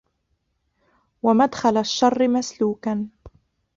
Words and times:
وَمَدْخَلَ 1.23 1.77
الشَّرِّ 1.77 2.27
مَسْلُوكًا 2.27 3.09